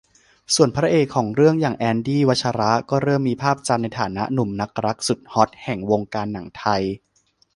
[0.55, 6.83] ส่วนพระเอกของเรื่องอย่าง แอนดี้ วัชระ ก็เริ่มมีภาพจำในฐานะหนุ่มนักรักสุดฮอตแห่งวงการหนังไทย